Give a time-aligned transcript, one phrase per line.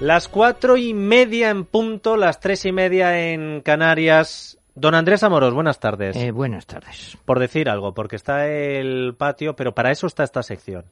[0.00, 4.58] Las cuatro y media en punto, las tres y media en Canarias.
[4.74, 6.16] Don Andrés Amoros, buenas tardes.
[6.16, 7.18] Eh, buenas tardes.
[7.26, 10.86] Por decir algo, porque está el patio, pero para eso está esta sección.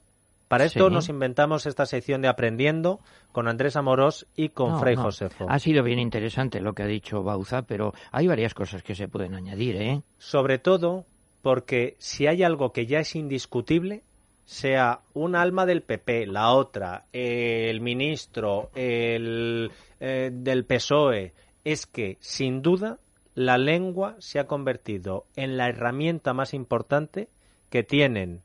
[0.48, 3.00] Para esto nos inventamos esta sección de Aprendiendo
[3.32, 5.46] con Andrés Amorós y con Frei Josefo.
[5.48, 9.08] Ha sido bien interesante lo que ha dicho Bauza, pero hay varias cosas que se
[9.08, 10.02] pueden añadir, ¿eh?
[10.18, 11.06] Sobre todo
[11.40, 14.02] porque si hay algo que ya es indiscutible,
[14.48, 19.70] sea un alma del PP, la otra, el ministro, el
[20.00, 22.96] eh, del PSOE, es que sin duda
[23.34, 27.28] la lengua se ha convertido en la herramienta más importante
[27.68, 28.40] que tienen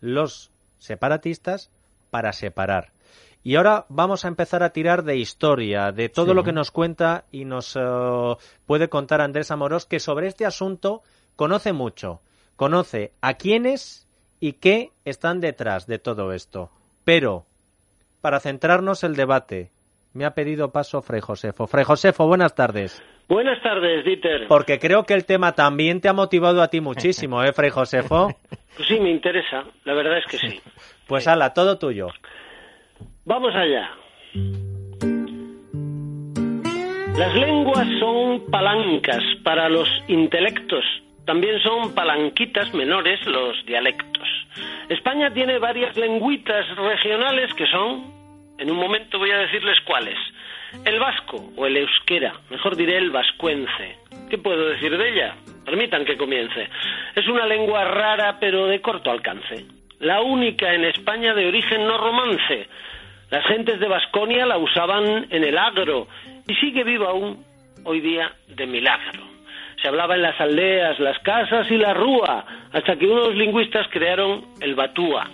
[0.00, 1.68] los separatistas
[2.08, 2.92] para separar.
[3.44, 7.24] Y ahora vamos a empezar a tirar de historia, de todo lo que nos cuenta
[7.30, 7.80] y nos eh,
[8.64, 11.02] puede contar Andrés Amorós, que sobre este asunto
[11.36, 12.22] conoce mucho.
[12.56, 14.05] Conoce a quiénes
[14.46, 16.70] y qué están detrás de todo esto.
[17.04, 17.46] Pero,
[18.20, 19.70] para centrarnos el debate,
[20.14, 21.66] me ha pedido paso Frei Josefo.
[21.66, 23.02] Frei Josefo, buenas tardes.
[23.28, 24.46] Buenas tardes, Dieter.
[24.46, 28.36] Porque creo que el tema también te ha motivado a ti muchísimo, ¿eh, Frei Josefo?
[28.76, 30.60] Pues sí, me interesa, la verdad es que sí.
[31.08, 32.06] Pues ala, todo tuyo.
[33.24, 33.90] Vamos allá.
[37.18, 40.84] Las lenguas son palancas para los intelectos
[41.26, 44.26] también son palanquitas menores los dialectos.
[44.88, 48.12] España tiene varias lengüitas regionales que son,
[48.58, 50.16] en un momento voy a decirles cuáles.
[50.84, 53.98] El vasco o el euskera, mejor diré el vascuence.
[54.30, 55.34] ¿Qué puedo decir de ella?
[55.64, 56.68] Permitan que comience.
[57.14, 59.66] Es una lengua rara pero de corto alcance.
[59.98, 62.68] La única en España de origen no romance.
[63.30, 66.06] Las gentes de Vasconia la usaban en el agro
[66.46, 67.44] y sigue viva aún
[67.84, 69.35] hoy día de milagro.
[69.80, 74.44] Se hablaba en las aldeas, las casas y la rúa, hasta que unos lingüistas crearon
[74.60, 75.28] el batúa.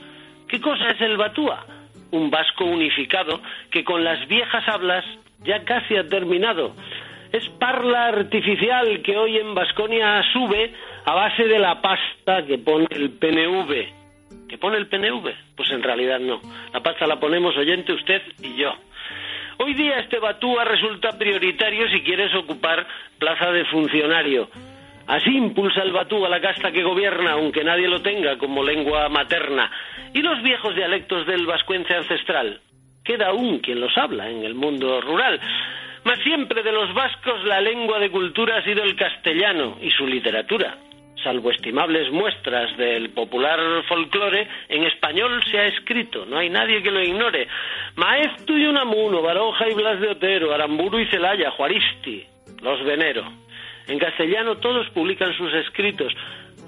[0.49, 1.65] ¿Qué cosa es el batúa?
[2.11, 3.41] Un vasco unificado
[3.71, 5.05] que con las viejas hablas
[5.45, 6.75] ya casi ha terminado.
[7.33, 10.75] Es parla artificial que hoy en Vasconia sube
[11.07, 14.49] a base de la pasta que pone el PNV.
[14.49, 15.31] ¿Que pone el PNV?
[15.57, 16.41] Pues en realidad no.
[16.75, 18.75] La pasta la ponemos oyente usted y yo.
[19.65, 22.85] Hoy día este Batúa resulta prioritario si quieres ocupar
[23.17, 24.49] plaza de funcionario.
[25.07, 29.09] Así impulsa el Batú a la casta que gobierna, aunque nadie lo tenga como lengua
[29.09, 29.71] materna.
[30.13, 32.61] Y los viejos dialectos del vascuence ancestral.
[33.05, 35.39] Queda aún quien los habla en el mundo rural.
[36.03, 40.09] Mas siempre de los vascos la lengua de cultura ha sido el castellano y su
[40.09, 40.77] literatura
[41.23, 46.91] salvo estimables muestras del popular folclore, en español se ha escrito, no hay nadie que
[46.91, 47.49] lo ignore.
[47.97, 52.25] Maeztu y Unamuno, Baroja y Blas de Otero, Aramburu y Celaya, Juaristi,
[52.63, 53.25] los venero.
[53.89, 56.13] En castellano todos publican sus escritos,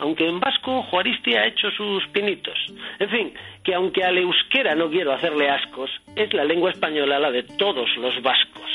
[0.01, 2.59] aunque en vasco Juaristi ha hecho sus pinitos.
[2.99, 7.31] En fin, que aunque al euskera no quiero hacerle ascos, es la lengua española la
[7.31, 8.71] de todos los vascos.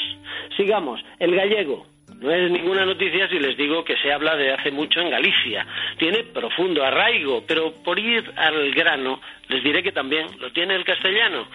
[0.55, 1.85] Sigamos, el gallego,
[2.19, 5.65] no es ninguna noticia si les digo que se habla de hace mucho en Galicia.
[5.97, 10.83] Tiene profundo arraigo, pero por ir al grano, les diré que también lo tiene el
[10.83, 11.47] castellano.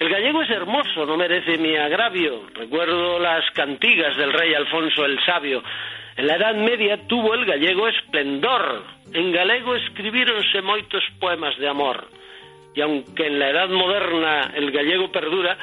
[0.00, 2.46] El gallego es hermoso, no merece mi agravio.
[2.52, 5.62] Recuerdo las cantigas del rey Alfonso el Sabio.
[6.16, 8.82] En la Edad Media tuvo el gallego esplendor.
[9.14, 12.08] En galego escribíronse moitos poemas de amor.
[12.74, 15.56] Y aunque en la Edad Moderna el gallego perdura,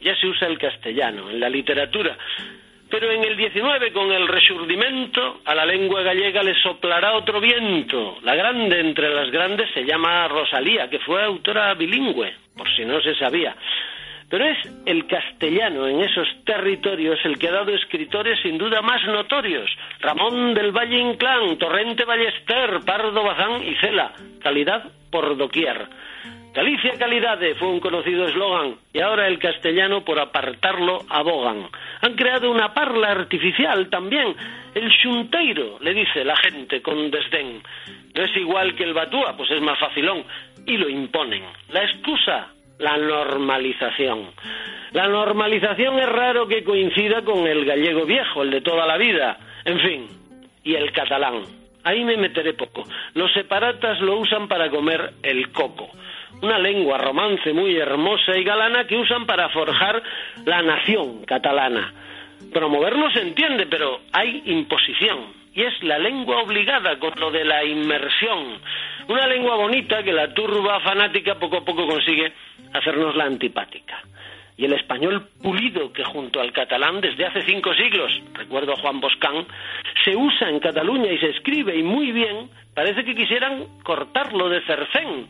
[0.00, 2.18] ya se usa el castellano en la literatura.
[2.88, 8.18] Pero en el 19, con el resurdimento, a la lengua gallega le soplará otro viento.
[8.22, 13.00] La grande entre las grandes se llama Rosalía, que fue autora bilingüe, por si no
[13.00, 13.56] se sabía.
[14.28, 19.04] Pero es el castellano en esos territorios el que ha dado escritores sin duda más
[19.04, 19.70] notorios.
[20.00, 24.12] Ramón del Valle Inclán, Torrente Ballester, Pardo Bazán y Cela.
[24.42, 25.86] Calidad por doquier.
[26.56, 31.68] Galicia Calidade fue un conocido eslogan y ahora el castellano por apartarlo abogan.
[32.02, 34.34] Han creado una parla artificial también.
[34.74, 37.62] El chunteiro, le dice la gente con desdén.
[38.14, 40.24] No es igual que el batúa, pues es más facilón.
[40.66, 41.44] Y lo imponen.
[41.70, 42.48] La excusa,
[42.78, 44.30] la normalización.
[44.92, 49.38] La normalización es raro que coincida con el gallego viejo, el de toda la vida.
[49.64, 50.06] En fin,
[50.62, 51.42] y el catalán.
[51.84, 52.84] Ahí me meteré poco.
[53.14, 55.90] Los separatas lo usan para comer el coco
[56.42, 60.02] una lengua romance muy hermosa y galana que usan para forjar
[60.44, 61.92] la nación catalana.
[62.52, 65.34] Promoverlo se entiende, pero hay imposición.
[65.54, 68.58] Y es la lengua obligada con lo de la inmersión.
[69.08, 72.32] Una lengua bonita que la turba fanática poco a poco consigue
[72.74, 74.02] hacernos la antipática.
[74.56, 79.00] Y el español pulido que junto al catalán desde hace cinco siglos, recuerdo a Juan
[79.00, 79.46] Boscán,
[80.04, 84.62] se usa en Cataluña y se escribe y muy bien, parece que quisieran cortarlo de
[84.62, 85.26] cercén,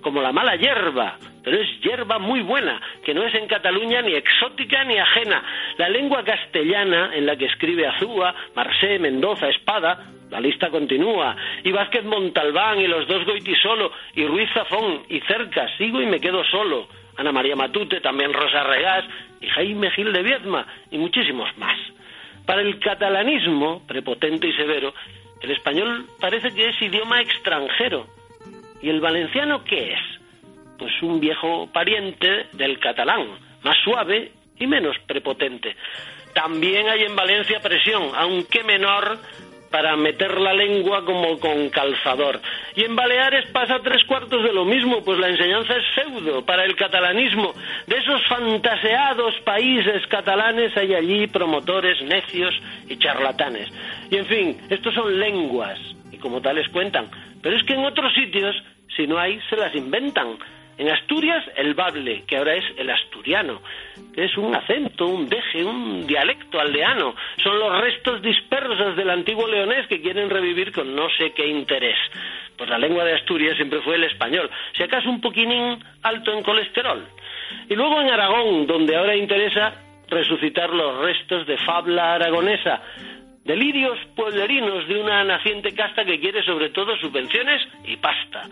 [0.00, 4.14] como la mala hierba, pero es hierba muy buena, que no es en Cataluña ni
[4.14, 5.42] exótica ni ajena.
[5.76, 11.72] La lengua castellana en la que escribe Azúa, Marsé, Mendoza, Espada, la lista continúa, y
[11.72, 16.44] Vázquez Montalbán y los dos Goitisolo y Ruiz Zafón y cerca, sigo y me quedo
[16.44, 16.88] solo.
[17.16, 19.04] Ana María Matute, también Rosa Regás
[19.40, 21.78] y Jaime Gil de Viedma y muchísimos más.
[22.46, 24.92] Para el catalanismo, prepotente y severo,
[25.40, 28.06] el español parece que es idioma extranjero.
[28.82, 30.00] ¿Y el valenciano qué es?
[30.78, 33.26] Pues un viejo pariente del catalán,
[33.62, 35.76] más suave y menos prepotente.
[36.34, 39.18] También hay en Valencia presión, aunque menor,
[39.70, 42.40] para meter la lengua como con calzador.
[42.74, 46.64] Y en Baleares pasa tres cuartos de lo mismo, pues la enseñanza es feudo para
[46.64, 47.54] el catalanismo.
[47.86, 52.54] De esos fantaseados países catalanes hay allí promotores necios
[52.88, 53.68] y charlatanes.
[54.10, 55.78] Y en fin, estos son lenguas,
[56.10, 57.08] y como tales cuentan.
[57.42, 58.54] Pero es que en otros sitios,
[58.96, 60.36] si no hay, se las inventan.
[60.80, 63.60] En Asturias, el bable, que ahora es el asturiano,
[64.16, 67.14] es un acento, un deje, un dialecto aldeano.
[67.44, 71.98] Son los restos dispersos del antiguo leonés que quieren revivir con no sé qué interés.
[72.56, 76.42] Pues la lengua de Asturias siempre fue el español, si acaso un poquinín alto en
[76.42, 77.06] colesterol.
[77.68, 79.74] Y luego en Aragón, donde ahora interesa
[80.08, 82.80] resucitar los restos de fabla aragonesa,
[83.44, 88.48] delirios pueblerinos de una naciente casta que quiere sobre todo subvenciones y pasta.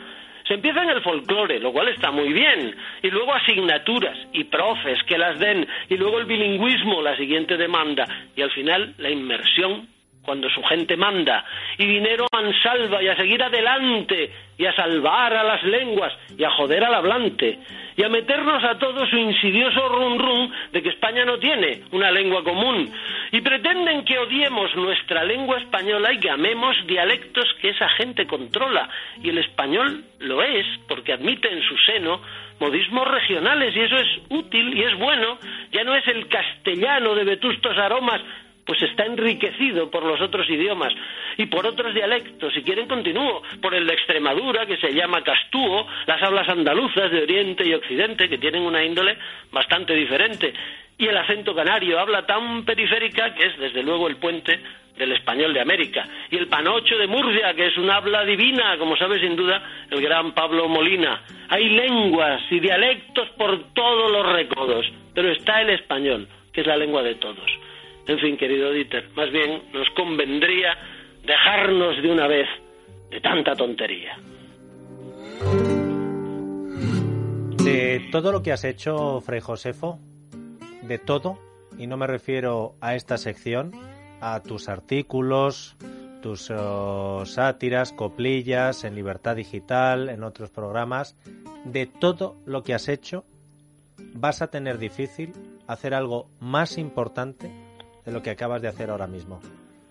[0.49, 4.99] Se empieza en el folclore, lo cual está muy bien, y luego asignaturas y profes
[5.05, 9.87] que las den, y luego el bilingüismo, la siguiente demanda, y al final la inmersión
[10.29, 11.43] cuando su gente manda,
[11.79, 16.45] y dinero a salva y a seguir adelante, y a salvar a las lenguas, y
[16.45, 17.59] a joder al hablante,
[17.97, 22.11] y a meternos a todo su insidioso rum rum de que España no tiene una
[22.11, 22.93] lengua común,
[23.33, 28.87] y pretenden que odiemos nuestra lengua española y que amemos dialectos que esa gente controla,
[29.23, 32.21] y el español lo es, porque admite en su seno
[32.61, 35.39] modismos regionales, y eso es útil y es bueno,
[35.73, 38.21] ya no es el castellano de vetustos aromas
[38.69, 40.93] pues está enriquecido por los otros idiomas
[41.39, 42.53] y por otros dialectos.
[42.53, 43.43] Si quieren, continúo.
[43.63, 48.29] Por el de Extremadura, que se llama castúo, las hablas andaluzas de Oriente y Occidente,
[48.29, 49.17] que tienen una índole
[49.51, 50.53] bastante diferente.
[50.99, 54.61] Y el acento canario habla tan periférica que es, desde luego, el puente
[54.99, 56.07] del español de América.
[56.31, 60.03] Y el panocho de Murcia, que es una habla divina, como sabe sin duda el
[60.03, 61.23] gran Pablo Molina.
[61.49, 64.85] Hay lenguas y dialectos por todos los recodos,
[65.15, 67.49] pero está el español, que es la lengua de todos.
[68.09, 70.75] En fin, querido Dieter, más bien nos convendría
[71.27, 72.49] dejarnos de una vez
[73.11, 74.17] de tanta tontería.
[77.63, 79.99] De todo lo que has hecho, Fray Josefo,
[80.85, 81.39] de todo,
[81.79, 83.73] y no me refiero a esta sección,
[84.23, 85.77] a tus artículos,
[86.23, 91.15] tus oh, sátiras, coplillas, en Libertad Digital, en otros programas,
[91.67, 93.27] de todo lo que has hecho,
[94.15, 95.35] vas a tener difícil
[95.67, 97.68] hacer algo más importante
[98.09, 99.39] de lo que acabas de hacer ahora mismo.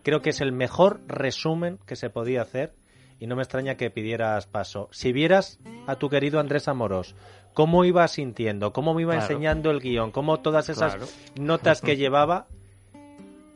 [0.01, 2.73] Creo que es el mejor resumen que se podía hacer
[3.19, 4.89] y no me extraña que pidieras paso.
[4.91, 7.15] Si vieras a tu querido Andrés Amorós,
[7.53, 10.97] cómo iba sintiendo, cómo me iba enseñando el guion, cómo todas esas
[11.39, 12.47] notas que llevaba,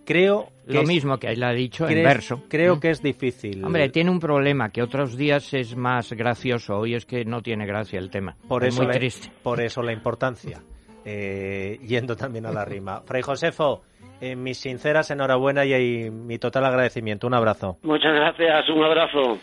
[0.05, 2.43] creo que lo mismo que él ha dicho en verso.
[2.47, 3.65] Creo que es difícil.
[3.65, 6.77] Hombre, tiene un problema que otros días es más gracioso.
[6.77, 8.37] Hoy es que no tiene gracia el tema.
[8.47, 9.31] Por es eso muy triste.
[9.41, 10.61] Por eso la importancia.
[11.05, 13.01] Eh, yendo también a la rima.
[13.05, 13.81] Fray Josefo,
[14.19, 17.27] eh, mis sinceras enhorabuena y, mi total agradecimiento.
[17.27, 17.77] Un abrazo.
[17.83, 19.39] Muchas gracias, un abrazo.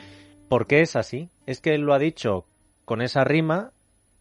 [0.49, 1.29] Porque es así.
[1.47, 2.45] Es que él lo ha dicho
[2.85, 3.71] con esa rima,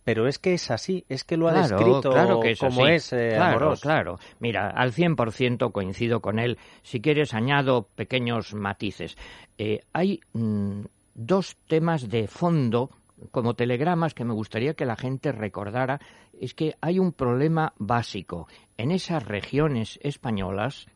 [0.03, 1.05] pero es que es así.
[1.09, 3.13] Es que lo ha descrito claro que como es.
[3.13, 4.19] Eh, claro, claro.
[4.39, 6.57] Mira, al 100% coincido con él.
[6.81, 9.17] Si quieres, añado pequeños matices.
[9.57, 10.81] Eh, hay mm,
[11.13, 12.89] dos temas de fondo
[13.31, 15.99] como telegramas que me gustaría que la gente recordara
[16.39, 18.47] es que hay un problema básico.
[18.77, 20.87] En esas regiones españolas,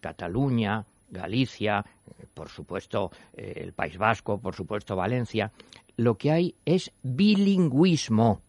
[0.00, 1.84] Cataluña, Galicia,
[2.34, 5.52] por supuesto eh, el País Vasco, por supuesto Valencia,
[5.96, 8.40] lo que hay es bilingüismo,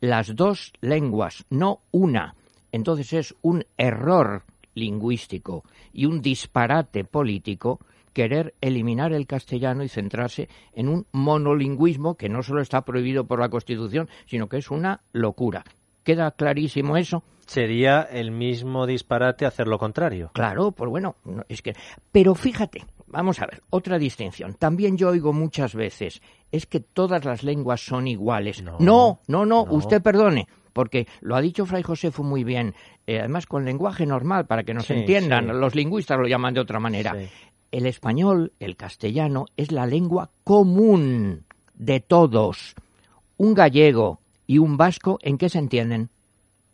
[0.00, 2.34] las dos lenguas, no una.
[2.72, 4.44] Entonces es un error
[4.74, 7.80] lingüístico y un disparate político
[8.18, 13.38] querer eliminar el castellano y centrarse en un monolingüismo que no solo está prohibido por
[13.38, 15.62] la Constitución, sino que es una locura.
[16.02, 17.22] ¿Queda clarísimo eso?
[17.46, 20.32] Sería el mismo disparate hacer lo contrario.
[20.34, 21.14] Claro, pues bueno,
[21.48, 21.74] es que.
[22.10, 24.54] Pero fíjate, vamos a ver, otra distinción.
[24.54, 26.20] También yo oigo muchas veces,
[26.50, 28.64] es que todas las lenguas son iguales.
[28.64, 30.48] No, no, no, usted perdone.
[30.72, 32.74] porque lo ha dicho Fray Josefo muy bien,
[33.06, 36.80] eh, además con lenguaje normal, para que nos entiendan, los lingüistas lo llaman de otra
[36.80, 37.16] manera.
[37.70, 41.44] El español, el castellano, es la lengua común
[41.74, 42.74] de todos.
[43.36, 46.08] Un gallego y un vasco, ¿en qué se entienden?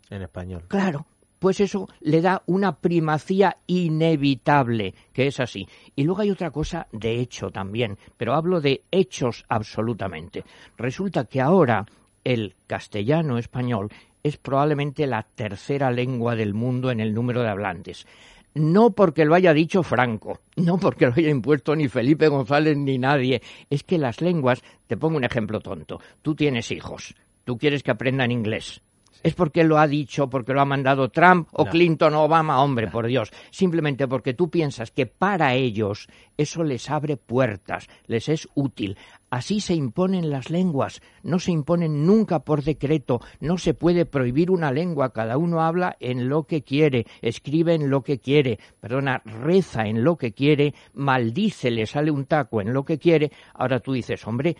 [0.09, 0.63] En español.
[0.67, 1.05] Claro,
[1.39, 5.67] pues eso le da una primacía inevitable, que es así.
[5.95, 10.43] Y luego hay otra cosa de hecho también, pero hablo de hechos absolutamente.
[10.77, 11.85] Resulta que ahora
[12.23, 13.89] el castellano español
[14.23, 18.07] es probablemente la tercera lengua del mundo en el número de hablantes.
[18.55, 22.97] No porque lo haya dicho Franco, no porque lo haya impuesto ni Felipe González ni
[22.97, 23.41] nadie.
[23.69, 25.99] Es que las lenguas, te pongo un ejemplo tonto.
[26.21, 28.81] Tú tienes hijos, tú quieres que aprendan inglés
[29.25, 32.87] es porque lo ha dicho, porque lo ha mandado Trump o Clinton o Obama, hombre,
[32.89, 33.31] por Dios.
[33.49, 38.99] Simplemente porque tú piensas que para ellos eso les abre puertas, les es útil.
[39.31, 44.51] Así se imponen las lenguas, no se imponen nunca por decreto, no se puede prohibir
[44.51, 49.23] una lengua, cada uno habla en lo que quiere, escribe en lo que quiere, perdona,
[49.25, 53.31] reza en lo que quiere, maldice, le sale un taco en lo que quiere.
[53.55, 54.55] Ahora tú dices, hombre,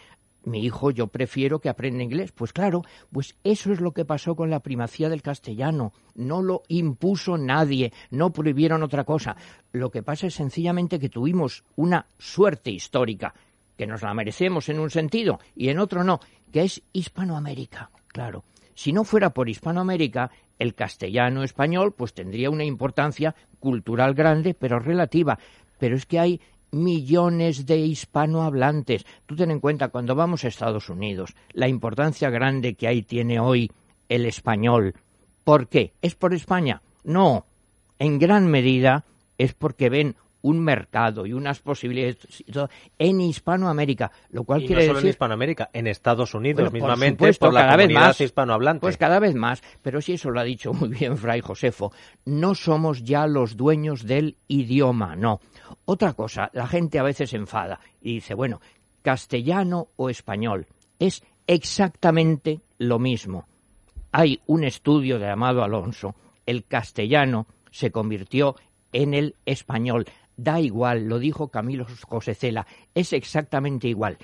[0.46, 2.32] mi hijo yo prefiero que aprenda inglés.
[2.32, 5.94] Pues claro, pues eso es lo que pasó con la primacía del castellano.
[6.16, 9.36] No lo impuso nadie, no prohibieron otra cosa.
[9.72, 13.34] Lo que pasa es sencillamente que tuvimos una suerte histórica,
[13.78, 16.20] que nos la merecemos en un sentido y en otro no,
[16.52, 17.90] que es Hispanoamérica.
[18.08, 24.54] Claro, si no fuera por Hispanoamérica, el castellano español pues tendría una importancia cultural grande,
[24.54, 25.40] pero relativa.
[25.80, 26.42] Pero es que hay
[26.75, 29.05] millones de hispanohablantes.
[29.25, 33.39] Tú ten en cuenta, cuando vamos a Estados Unidos, la importancia grande que ahí tiene
[33.39, 33.72] hoy
[34.10, 34.94] el español.
[35.44, 35.94] ¿Por qué?
[36.01, 36.82] ¿Es por España?
[37.03, 37.46] No.
[37.98, 39.05] En gran medida
[39.38, 40.15] es porque ven
[40.46, 42.20] un mercado y unas posibilidades
[43.00, 47.62] en Hispanoamérica, lo cual quiere no solo en Hispanoamérica, en Estados Unidos mismamente, por, la
[47.62, 48.82] cada comunidad vez más, hispanohablante.
[48.82, 51.92] Pues cada vez más, pero si eso lo ha dicho muy bien Fray Josefo,
[52.25, 55.40] no somos ya los dueños del idioma, no.
[55.86, 58.62] Otra cosa, la gente a veces se enfada y dice, bueno,
[59.02, 60.68] castellano o español,
[61.00, 63.48] es exactamente lo mismo.
[64.12, 66.14] Hay un estudio de Amado Alonso,
[66.46, 68.56] el castellano se convirtió
[68.94, 70.06] en el español.
[70.38, 74.18] Da igual, lo dijo Camilo José Cela, es exactamente igual.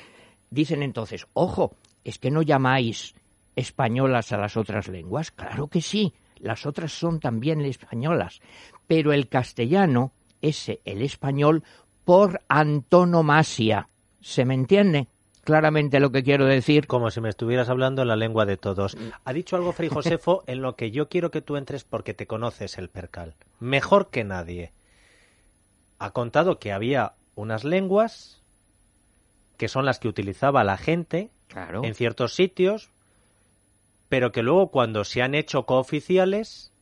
[0.50, 3.16] Dicen entonces, ojo, es que no llamáis
[3.56, 5.32] españolas a las otras lenguas.
[5.32, 8.42] Claro que sí, las otras son también españolas,
[8.88, 11.64] pero el castellano es el español
[12.04, 13.88] por antonomasia.
[14.20, 15.08] ¿Se me entiende?
[15.44, 16.88] claramente lo que quiero decir.
[16.88, 18.98] Como si me estuvieras hablando en la lengua de todos.
[19.26, 22.28] Ha dicho algo Fray Josefo en lo que yo quiero que tú entres porque te
[22.28, 23.36] conoces el percal.
[23.60, 24.72] Mejor que nadie
[26.02, 28.42] ha contado que había unas lenguas
[29.58, 31.30] que son las que utilizaba la gente
[31.84, 32.90] en ciertos sitios,
[34.10, 36.74] pero que luego cuando se han hecho cooficiales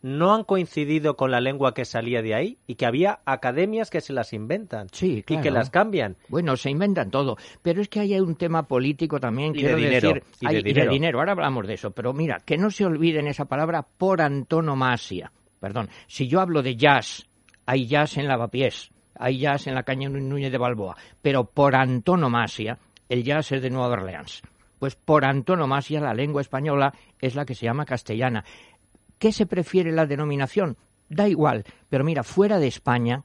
[0.00, 4.00] no han coincidido con la lengua que salía de ahí y que había academias que
[4.00, 6.16] se las inventan y que las cambian.
[6.28, 10.62] Bueno, se inventan todo, pero es que hay un tema político también, quiero decir, y
[10.62, 14.22] de dinero, ahora hablamos de eso, pero mira, que no se olviden esa palabra por
[14.22, 15.32] antonomasia.
[15.58, 17.27] Perdón, si yo hablo de jazz
[17.68, 22.78] hay jazz en Lavapiés, hay jazz en la caña Núñez de Balboa, pero por antonomasia
[23.10, 24.40] el jazz es de Nueva Orleans.
[24.78, 28.42] Pues por antonomasia la lengua española es la que se llama castellana.
[29.18, 30.78] ¿Qué se prefiere la denominación?
[31.10, 33.22] Da igual, pero mira, fuera de España,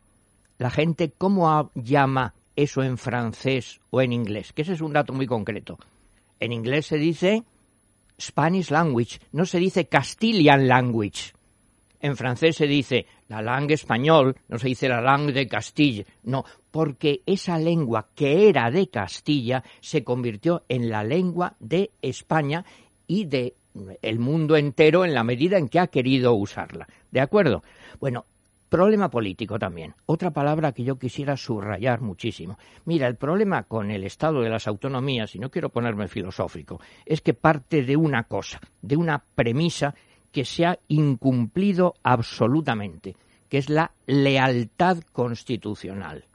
[0.58, 5.14] la gente cómo llama eso en francés o en inglés, que ese es un dato
[5.14, 5.80] muy concreto.
[6.42, 7.44] En inglés se dice
[8.20, 11.32] Spanish language, no se dice Castilian language.
[12.02, 16.44] En francés se dice la langue español, no se dice la langue de Castilla, no,
[16.70, 22.64] porque esa lengua que era de Castilla se convirtió en la lengua de España
[23.08, 23.56] y de
[24.02, 26.88] el mundo entero en la medida en que ha querido usarla.
[27.10, 27.64] ¿De acuerdo?
[28.00, 28.26] Bueno,
[28.70, 29.94] problema político también.
[30.06, 32.58] Otra palabra que yo quisiera subrayar muchísimo.
[32.86, 37.22] Mira, el problema con el estado de las autonomías, y no quiero ponerme filosófico, es
[37.22, 39.94] que parte de una cosa, de una premisa
[40.32, 43.16] que se ha incumplido absolutamente,
[43.54, 46.26] que es la lealtad constitucional.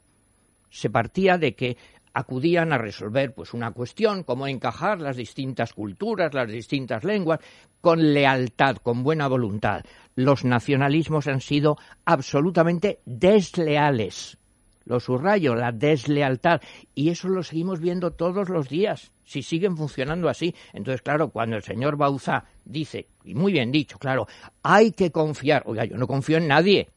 [0.69, 1.75] Se partía de que
[2.13, 7.41] acudían a resolver pues una cuestión, cómo encajar las distintas culturas, las distintas lenguas,
[7.81, 9.83] con lealtad, con buena voluntad.
[10.15, 14.37] Los nacionalismos han sido absolutamente desleales
[14.85, 16.61] lo subrayo, la deslealtad.
[16.95, 20.55] Y eso lo seguimos viendo todos los días, si siguen funcionando así.
[20.73, 24.25] Entonces, claro, cuando el señor Bauza dice, y muy bien dicho, claro,
[24.63, 25.61] hay que confiar.
[25.67, 26.87] Oiga, yo no confío en nadie.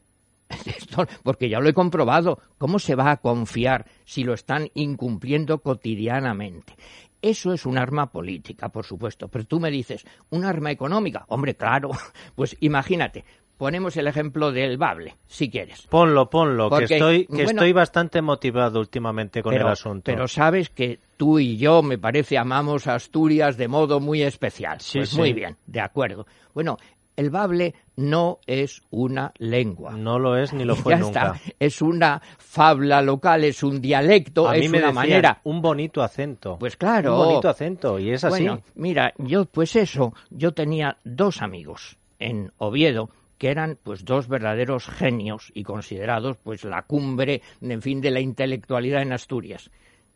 [1.23, 2.39] porque ya lo he comprobado.
[2.57, 6.75] ¿Cómo se va a confiar si lo están incumpliendo cotidianamente?
[7.21, 9.29] Eso es un arma política, por supuesto.
[9.29, 11.25] Pero tú me dices, ¿un arma económica?
[11.29, 11.91] Hombre, claro.
[12.35, 13.23] Pues imagínate,
[13.57, 15.87] ponemos el ejemplo del Bable, si quieres.
[15.87, 20.03] Ponlo, ponlo, que, estoy, que estoy bastante motivado últimamente con el asunto.
[20.05, 24.81] Pero sabes que tú y yo, me parece, amamos a Asturias de modo muy especial.
[24.81, 26.25] Sí, pues muy bien, de acuerdo.
[26.53, 26.77] Bueno,
[27.15, 29.91] el bable no es una lengua.
[29.93, 31.33] No lo es ni lo fue ya nunca.
[31.35, 31.53] Está.
[31.59, 35.41] Es una fabla local, es un dialecto, a es mí me una manera.
[35.43, 36.57] Un bonito acento.
[36.59, 37.13] Pues claro.
[37.19, 38.43] Un bonito acento, y es así.
[38.43, 44.29] Bueno, mira, yo, pues eso, yo tenía dos amigos en Oviedo que eran pues dos
[44.29, 49.69] verdaderos genios y considerados pues la cumbre, en fin, de la intelectualidad en Asturias,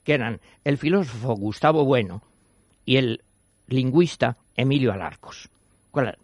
[0.06, 2.22] que eran el filósofo Gustavo Bueno
[2.86, 3.24] y el
[3.68, 5.50] lingüista Emilio Alarcos.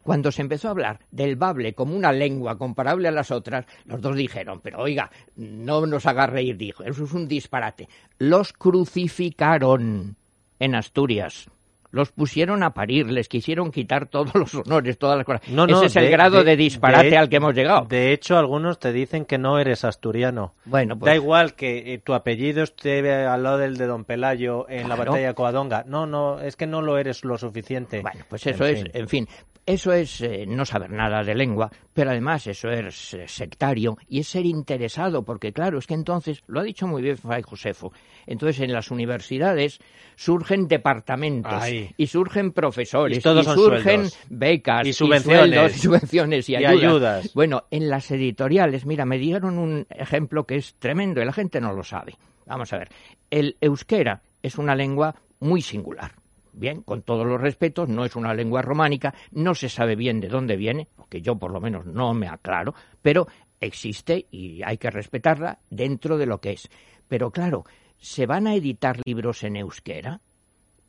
[0.03, 4.01] Cuando se empezó a hablar del bable como una lengua comparable a las otras, los
[4.01, 7.87] dos dijeron, pero oiga, no nos haga reír, dijo, eso es un disparate.
[8.17, 10.15] Los crucificaron
[10.59, 11.49] en Asturias
[11.93, 15.47] los pusieron a parir, les quisieron quitar todos los honores, todas las cosas.
[15.47, 17.85] No, no, Ese es el grado de, de, disparate de, al que hemos llegado.
[17.85, 20.55] De hecho, algunos te dicen que no eres asturiano.
[20.65, 24.67] Bueno, pues, da igual que eh, tu apellido esté al lado del de Don Pelayo
[24.69, 24.89] en claro.
[24.89, 25.83] la batalla de Coadonga.
[25.85, 28.01] No, no, es que no lo eres lo suficiente.
[28.01, 28.91] Bueno, pues eso en es, fin.
[28.95, 29.27] en fin,
[29.65, 34.19] eso es eh, no saber nada de lengua, pero además eso es eh, sectario y
[34.19, 37.93] es ser interesado, porque claro, es que entonces, lo ha dicho muy bien Fray Josefo,
[38.25, 39.79] entonces en las universidades
[40.15, 41.93] surgen departamentos Ay.
[41.95, 44.19] y surgen profesores y, todos y surgen sueldos.
[44.29, 46.83] becas y subvenciones y, sueldos, y subvenciones y, y ayudas.
[46.83, 47.33] ayudas.
[47.33, 51.61] Bueno, en las editoriales, mira, me dieron un ejemplo que es tremendo y la gente
[51.61, 52.15] no lo sabe.
[52.45, 52.89] Vamos a ver,
[53.29, 56.22] el euskera es una lengua muy singular
[56.53, 60.29] bien, con todos los respetos, no es una lengua románica, no se sabe bien de
[60.29, 63.27] dónde viene, que yo por lo menos no me aclaro, pero
[63.59, 66.69] existe y hay que respetarla dentro de lo que es.
[67.07, 67.65] Pero claro,
[67.97, 70.21] ¿se van a editar libros en euskera?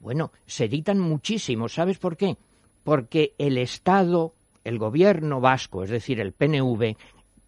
[0.00, 2.36] Bueno, se editan muchísimos, ¿sabes por qué?
[2.82, 6.96] Porque el Estado, el gobierno vasco, es decir, el PNV,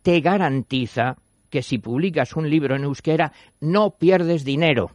[0.02, 1.16] te garantiza
[1.50, 4.90] que si publicas un libro en euskera no pierdes dinero.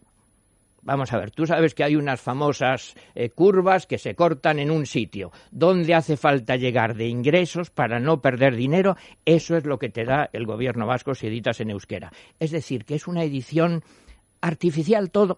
[0.84, 4.72] Vamos a ver, tú sabes que hay unas famosas eh, curvas que se cortan en
[4.72, 5.32] un sitio.
[5.52, 8.98] ¿Dónde hace falta llegar de ingresos para no perder dinero?
[9.24, 12.12] Eso es lo que te da el gobierno vasco si editas en euskera.
[12.40, 13.84] Es decir, que es una edición
[14.41, 15.38] artificial todo.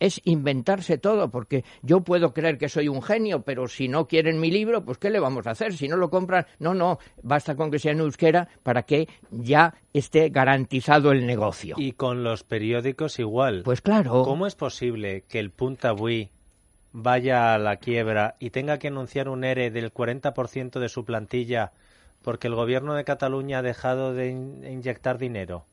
[0.00, 4.40] Es inventarse todo, porque yo puedo creer que soy un genio, pero si no quieren
[4.40, 5.74] mi libro, pues ¿qué le vamos a hacer?
[5.74, 9.74] Si no lo compran, no, no, basta con que sea en euskera para que ya
[9.92, 11.76] esté garantizado el negocio.
[11.78, 13.62] Y con los periódicos igual.
[13.64, 14.22] Pues claro.
[14.24, 16.30] ¿Cómo es posible que el Punta Bui
[16.92, 21.72] vaya a la quiebra y tenga que anunciar un ERE del 40% de su plantilla
[22.22, 25.64] porque el gobierno de Cataluña ha dejado de in inyectar dinero?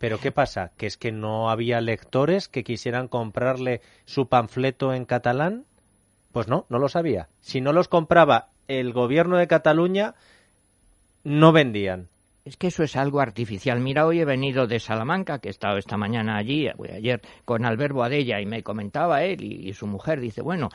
[0.00, 0.72] Pero ¿qué pasa?
[0.76, 5.64] ¿Que es que no había lectores que quisieran comprarle su panfleto en catalán?
[6.32, 7.28] Pues no, no lo sabía.
[7.40, 10.14] Si no los compraba el gobierno de Cataluña,
[11.24, 12.08] no vendían.
[12.44, 13.78] Es que eso es algo artificial.
[13.80, 17.94] Mira, hoy he venido de Salamanca, que he estado esta mañana allí, ayer, con Albert
[17.94, 20.68] Boadella, y me comentaba él y, y su mujer, dice, bueno,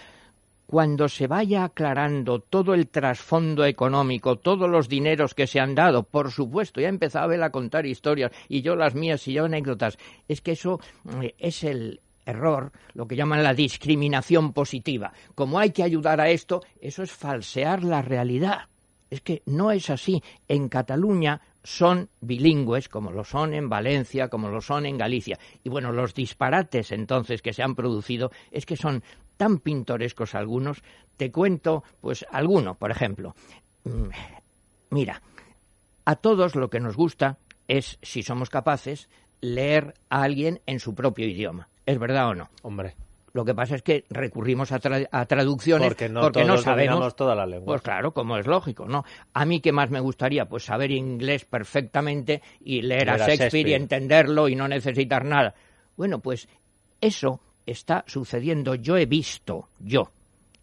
[0.68, 6.04] cuando se vaya aclarando todo el trasfondo económico, todos los dineros que se han dado,
[6.04, 9.98] por supuesto, ya empezaba él a contar historias y yo las mías y yo anécdotas,
[10.28, 10.80] es que eso
[11.22, 15.14] eh, es el error, lo que llaman la discriminación positiva.
[15.34, 18.68] Como hay que ayudar a esto, eso es falsear la realidad.
[19.10, 20.22] Es que no es así.
[20.50, 25.40] En Cataluña son bilingües, como lo son en Valencia, como lo son en Galicia.
[25.64, 29.04] Y bueno, los disparates entonces que se han producido es que son
[29.38, 30.84] tan pintorescos algunos.
[31.16, 33.36] Te cuento, pues, alguno, por ejemplo.
[34.90, 35.22] Mira,
[36.06, 39.10] a todos lo que nos gusta es, si somos capaces,
[39.42, 41.70] leer a alguien en su propio idioma.
[41.86, 42.50] ¿Es verdad o no?
[42.64, 42.96] Hombre.
[43.34, 47.16] Lo que pasa es que recurrimos a, tra a traducciones porque no, porque no sabemos
[47.16, 47.66] toda la lengua.
[47.66, 49.06] Pues claro, como es lógico, ¿no?
[49.34, 53.34] A mí qué más me gustaría, pues saber inglés perfectamente y leer, leer a, Shakespeare
[53.34, 55.54] a Shakespeare y entenderlo y no necesitar nada.
[55.96, 56.48] Bueno, pues
[57.00, 58.74] eso está sucediendo.
[58.74, 60.10] Yo he visto, yo,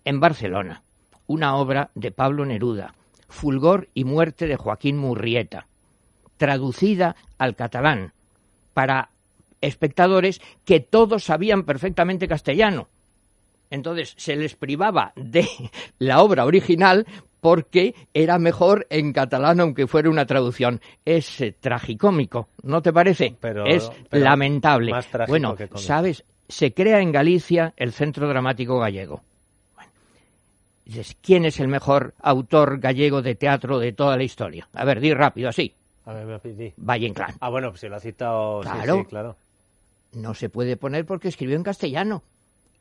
[0.04, 0.82] en Barcelona,
[1.28, 2.94] una obra de Pablo Neruda,
[3.28, 5.66] Fulgor y muerte de Joaquín Murrieta,
[6.36, 8.12] traducida al catalán
[8.72, 9.10] para
[9.60, 12.88] espectadores que todos sabían perfectamente castellano.
[13.70, 15.48] Entonces se les privaba de
[15.98, 17.06] la obra original
[17.40, 20.80] porque era mejor en catalán aunque fuera una traducción.
[21.04, 23.36] Es eh, tragicómico, ¿no te parece?
[23.40, 24.92] Pero, es pero lamentable.
[24.92, 29.22] Más bueno, sabes, se crea en Galicia el Centro Dramático Gallego.
[29.74, 29.90] Bueno,
[30.84, 34.68] dices, ¿quién es el mejor autor gallego de teatro de toda la historia?
[34.74, 35.72] A ver, di rápido, así.
[36.06, 36.72] A ver, di.
[36.76, 37.34] Valle Inclán.
[37.40, 38.60] Ah, bueno, pues si lo ha citado.
[38.60, 38.96] Claro.
[38.96, 39.36] Sí, sí, claro.
[40.12, 42.22] No se puede poner porque escribió en castellano.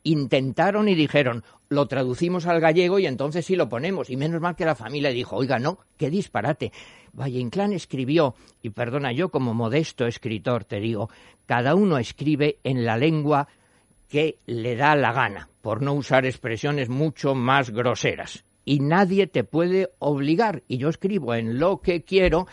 [0.04, 4.10] intentaron y dijeron, lo traducimos al gallego y entonces sí lo ponemos.
[4.10, 6.72] Y menos mal que la familia dijo, oiga, no, qué disparate.
[7.14, 11.10] Valle Inclán escribió, y perdona, yo como modesto escritor te digo,
[11.46, 13.48] cada uno escribe en la lengua
[14.08, 18.44] que le da la gana, por no usar expresiones mucho más groseras.
[18.64, 20.62] Y nadie te puede obligar.
[20.68, 22.46] Y yo escribo en lo que quiero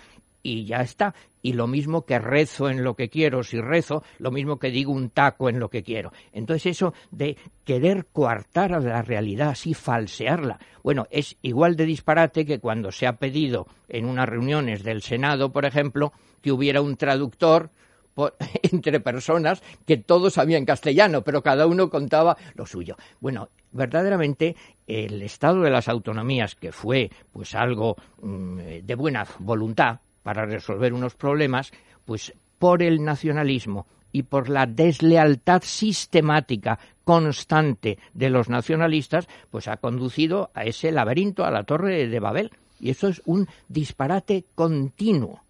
[0.43, 1.13] y ya está.
[1.41, 4.91] Y lo mismo que rezo en lo que quiero, si rezo, lo mismo que digo
[4.91, 6.12] un taco en lo que quiero.
[6.34, 12.45] Entonces eso de querer coartar a la realidad, así falsearla, bueno, es igual de disparate
[12.45, 16.95] que cuando se ha pedido en unas reuniones del Senado, por ejemplo, que hubiera un
[16.95, 17.69] traductor
[18.63, 22.95] entre personas que todos sabían castellano, pero cada uno contaba lo suyo.
[23.19, 24.56] Bueno, verdaderamente
[24.88, 30.93] el estado de las autonomías, que fue pues algo mm, de buena voluntad, para resolver
[30.93, 31.71] unos problemas,
[32.05, 39.77] pues por el nacionalismo y por la deslealtad sistemática constante de los nacionalistas, pues ha
[39.77, 42.51] conducido a ese laberinto, a la torre de Babel.
[42.79, 45.41] Y eso es un disparate continuo.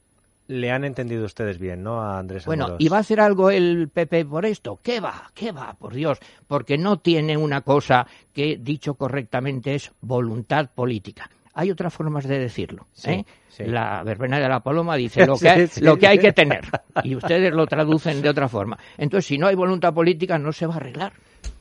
[0.48, 2.02] Le han entendido ustedes bien, ¿no?
[2.02, 4.80] A Andrés Bueno, ¿y va a hacer algo el PP por esto?
[4.84, 5.32] ¿Qué va?
[5.34, 5.74] ¿Qué va?
[5.74, 6.20] Por Dios.
[6.48, 11.30] Porque no tiene una cosa que, dicho correctamente, es voluntad política
[11.62, 12.88] hay otras formas de decirlo.
[13.06, 13.24] ¿eh?
[13.60, 16.66] La verbena de la paloma dice lo que, hay, lo que hay que tener
[17.04, 18.78] y ustedes lo traducen de otra forma.
[18.98, 21.14] Entonces, si no hay voluntad política, no se va a arreglar.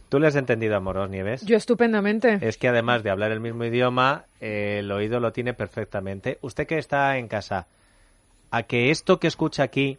[0.08, 1.44] ¿Tú le has entendido a Moros Nieves?
[1.44, 2.38] Yo estupendamente.
[2.40, 6.38] Es que además de hablar el mismo idioma, el oído lo tiene perfectamente.
[6.40, 7.68] Usted que está en casa,
[8.50, 9.98] a que esto que escucha aquí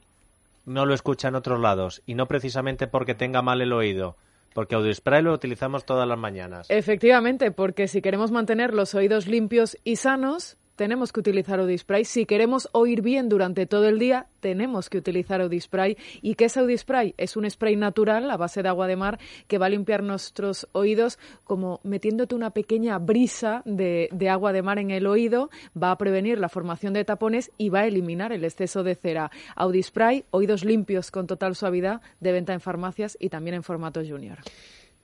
[0.66, 4.18] no lo escucha en otros lados y no precisamente porque tenga mal el oído,
[4.54, 6.70] porque AudioSpray lo utilizamos todas las mañanas.
[6.70, 12.06] Efectivamente, porque si queremos mantener los oídos limpios y sanos, tenemos que utilizar Audispray.
[12.06, 15.96] Si queremos oír bien durante todo el día, tenemos que utilizar Audispray.
[16.24, 17.14] ¿Y qué es Audispray?
[17.20, 20.68] Es un spray natural a base de agua de mar que va a limpiar nuestros
[20.72, 25.92] oídos como metiéndote una pequeña brisa de, de agua de mar en el oído, va
[25.92, 29.30] a prevenir la formación de tapones y va a eliminar el exceso de cera.
[29.56, 34.40] Audispray, oídos limpios con total suavidad, de venta en farmacias y también en formato junior.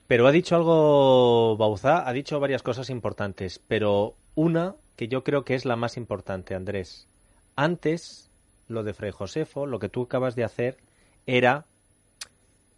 [0.07, 5.45] Pero ha dicho algo, Bauza, ha dicho varias cosas importantes, pero una que yo creo
[5.45, 7.07] que es la más importante, Andrés.
[7.55, 8.29] Antes,
[8.67, 10.77] lo de Fray Josefo, lo que tú acabas de hacer,
[11.25, 11.65] era,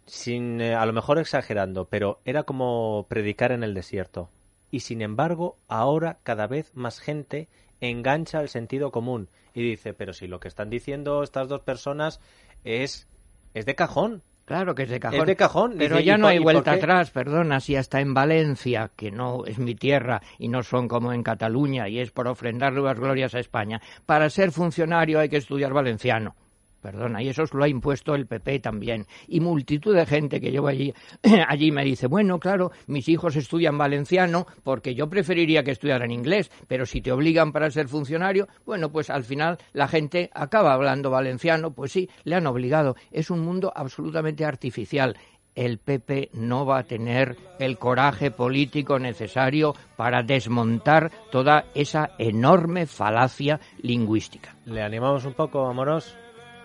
[0.06, 4.28] sin, eh, a lo mejor exagerando, pero era como predicar en el desierto.
[4.70, 7.48] Y sin embargo, ahora cada vez más gente
[7.80, 12.20] engancha el sentido común y dice, pero si lo que están diciendo estas dos personas
[12.64, 13.08] es,
[13.54, 15.20] es de cajón, Claro que es de cajón.
[15.20, 15.74] Es de cajón.
[15.78, 19.76] Pero ya no hay vuelta atrás, perdona, si hasta en Valencia, que no es mi
[19.76, 23.80] tierra y no son como en Cataluña y es por ofrendar nuevas glorias a España,
[24.06, 26.34] para ser funcionario hay que estudiar valenciano.
[26.80, 29.06] Perdona, y eso lo ha impuesto el PP también.
[29.28, 30.94] Y multitud de gente que llevo allí,
[31.48, 36.50] allí me dice, bueno, claro, mis hijos estudian valenciano porque yo preferiría que estudiaran inglés,
[36.68, 41.10] pero si te obligan para ser funcionario, bueno, pues al final la gente acaba hablando
[41.10, 42.96] valenciano, pues sí, le han obligado.
[43.10, 45.16] Es un mundo absolutamente artificial
[45.54, 52.86] el PP no va a tener el coraje político necesario para desmontar toda esa enorme
[52.86, 54.56] falacia lingüística.
[54.64, 56.16] ¿Le animamos un poco, Amoros?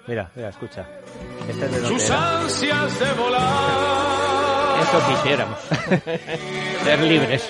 [0.07, 0.85] Mira, mira, escucha.
[1.49, 4.81] Este es de Sus ansias de volar.
[4.81, 5.59] Eso quisiéramos.
[6.83, 7.49] Ser libres.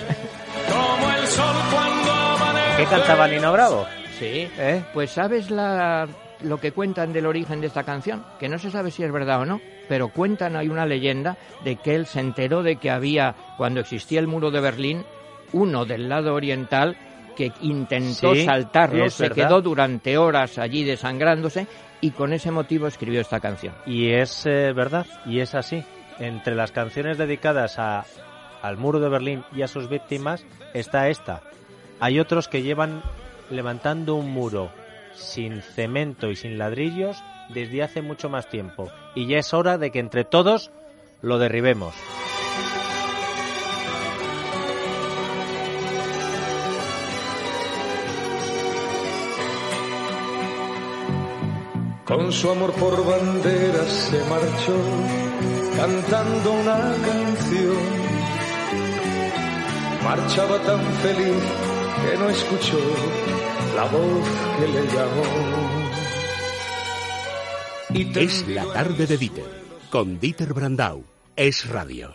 [0.70, 2.78] Como el sol cuando amanece.
[2.78, 3.86] ¿Qué cantaba Nino Bravo?
[4.18, 4.50] Sí.
[4.58, 4.84] ¿Eh?
[4.94, 6.08] Pues sabes la,
[6.42, 9.42] lo que cuentan del origen de esta canción, que no se sabe si es verdad
[9.42, 13.36] o no, pero cuentan, hay una leyenda de que él se enteró de que había,
[13.58, 15.06] cuando existía el muro de Berlín,
[15.52, 16.98] uno del lado oriental
[17.36, 21.68] que intentó Sí, saltarlo, se quedó durante horas allí desangrándose
[22.02, 23.74] y con ese motivo escribió esta canción.
[23.86, 25.84] Y es eh, verdad, y es así.
[26.20, 28.06] Entre las canciones dedicadas a,
[28.62, 31.42] al muro de Berlín y a sus víctimas está esta.
[32.00, 33.02] Hay otros que llevan
[33.50, 34.72] levantando un muro
[35.14, 37.18] sin cemento y sin ladrillos
[37.50, 38.92] desde hace mucho más tiempo.
[39.14, 40.72] Y ya es hora de que entre todos
[41.22, 41.96] lo derribemos.
[52.06, 54.78] Con su amor por banderas se marchó
[55.76, 57.78] cantando una canción.
[60.04, 61.44] Marchaba tan feliz
[62.04, 62.80] que no escuchó
[63.76, 64.28] la voz
[64.60, 65.56] que le llamó.
[67.96, 71.04] Y Es la tarde de Dieter, con Dieter Brandau.
[71.36, 72.14] Es radio.